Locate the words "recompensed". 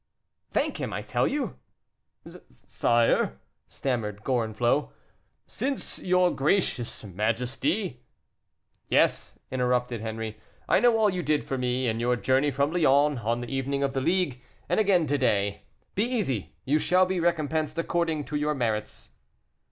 17.19-17.77